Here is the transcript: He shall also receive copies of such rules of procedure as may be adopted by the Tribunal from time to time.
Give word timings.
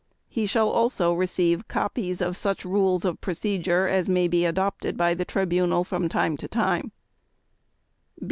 He 0.27 0.47
shall 0.47 0.67
also 0.67 1.13
receive 1.13 1.67
copies 1.67 2.21
of 2.21 2.35
such 2.35 2.65
rules 2.65 3.05
of 3.05 3.21
procedure 3.21 3.87
as 3.87 4.09
may 4.09 4.27
be 4.27 4.45
adopted 4.45 4.97
by 4.97 5.13
the 5.13 5.25
Tribunal 5.25 5.83
from 5.83 6.09
time 6.09 6.37
to 6.37 6.47
time. 6.47 6.91